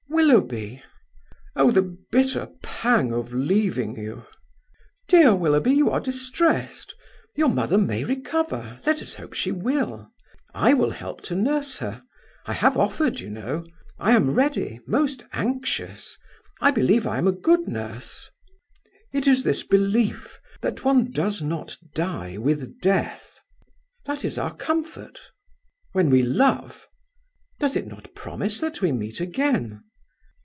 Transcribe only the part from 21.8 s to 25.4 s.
die with death!" "That is our comfort."